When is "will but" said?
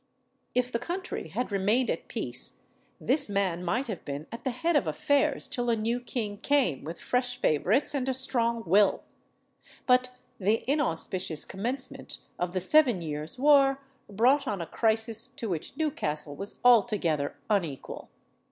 8.65-10.09